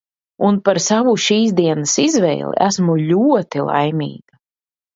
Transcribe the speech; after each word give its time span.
Un 0.45 0.55
par 0.69 0.79
savu 0.85 1.13
šīs 1.25 1.53
dienas 1.59 1.93
izvēli 2.05 2.57
esmu 2.71 2.99
ļoti 3.13 3.65
laimīga! 3.71 4.43